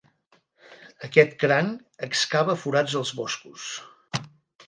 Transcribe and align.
Aquest 1.07 1.33
cranc 1.43 2.07
excava 2.09 2.57
forats 2.63 2.95
als 3.01 3.11
boscos. 3.21 3.67